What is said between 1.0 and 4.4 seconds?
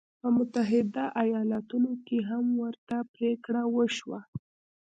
ایالتونو کې هم ورته پرېکړه وشوه.